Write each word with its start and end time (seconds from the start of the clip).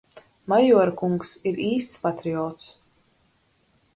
Majora 0.53 0.93
kungs 1.01 1.33
ir 1.51 1.61
īsts 1.67 2.01
patriots. 2.07 2.69